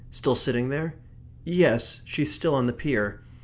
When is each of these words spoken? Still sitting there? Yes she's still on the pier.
Still 0.09 0.33
sitting 0.33 0.69
there? 0.69 0.95
Yes 1.45 2.01
she's 2.05 2.31
still 2.31 2.55
on 2.55 2.65
the 2.65 2.73
pier. 2.73 3.21